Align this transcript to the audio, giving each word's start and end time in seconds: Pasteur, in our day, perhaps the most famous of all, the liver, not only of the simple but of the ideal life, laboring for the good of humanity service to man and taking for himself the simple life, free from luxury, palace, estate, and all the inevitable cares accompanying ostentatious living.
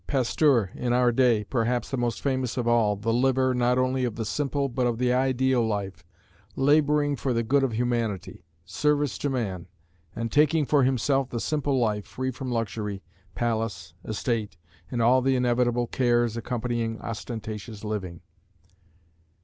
Pasteur, 0.07 0.71
in 0.73 0.93
our 0.93 1.11
day, 1.11 1.43
perhaps 1.43 1.91
the 1.91 1.95
most 1.95 2.21
famous 2.23 2.57
of 2.57 2.67
all, 2.67 2.95
the 2.95 3.13
liver, 3.13 3.53
not 3.53 3.77
only 3.77 4.03
of 4.03 4.15
the 4.15 4.25
simple 4.25 4.67
but 4.67 4.87
of 4.87 4.97
the 4.97 5.13
ideal 5.13 5.63
life, 5.63 6.03
laboring 6.55 7.15
for 7.15 7.33
the 7.33 7.43
good 7.43 7.63
of 7.63 7.73
humanity 7.73 8.43
service 8.65 9.15
to 9.19 9.29
man 9.29 9.67
and 10.15 10.31
taking 10.31 10.65
for 10.65 10.81
himself 10.81 11.29
the 11.29 11.39
simple 11.39 11.77
life, 11.77 12.07
free 12.07 12.31
from 12.31 12.49
luxury, 12.51 13.03
palace, 13.35 13.93
estate, 14.03 14.57
and 14.89 15.03
all 15.03 15.21
the 15.21 15.35
inevitable 15.35 15.85
cares 15.85 16.35
accompanying 16.35 16.99
ostentatious 17.01 17.83
living. 17.83 18.21